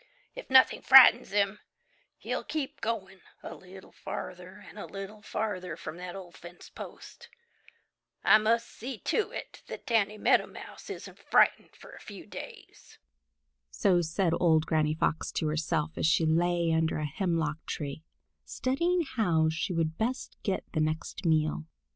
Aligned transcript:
If 0.33 0.49
nothing 0.49 0.81
frightens 0.81 1.29
him, 1.29 1.59
he'll 2.17 2.43
keep 2.43 2.81
going 2.81 3.19
a 3.43 3.53
little 3.53 3.91
farther 3.91 4.65
and 4.67 4.79
a 4.79 4.87
little 4.87 5.21
farther 5.21 5.75
from 5.77 5.97
that 5.97 6.15
old 6.15 6.35
fence 6.35 6.69
post. 6.71 7.29
I 8.23 8.39
must 8.39 8.67
see 8.67 8.97
to 8.97 9.29
it 9.29 9.61
that 9.67 9.85
Danny 9.85 10.17
Meadow 10.17 10.47
Mouse 10.47 10.89
isn't 10.89 11.19
frightened 11.19 11.75
for 11.75 11.91
a 11.91 11.99
few 11.99 12.25
days." 12.25 12.97
So 13.69 14.01
said 14.01 14.33
old 14.39 14.65
Granny 14.65 14.95
Fox 14.95 15.31
to 15.33 15.45
herself, 15.45 15.91
as 15.99 16.07
she 16.07 16.25
lay 16.25 16.73
under 16.73 16.97
a 16.97 17.05
hemlock 17.05 17.63
tree, 17.67 18.01
studying 18.43 19.03
how 19.03 19.49
she 19.51 19.75
could 19.75 19.99
best 19.99 20.35
get 20.41 20.63
the 20.73 20.81
next 20.81 21.25
meal. 21.25 21.65